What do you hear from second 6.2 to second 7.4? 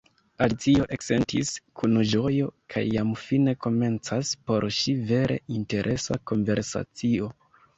konversacio.